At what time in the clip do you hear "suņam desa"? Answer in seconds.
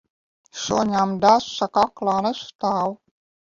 0.61-1.69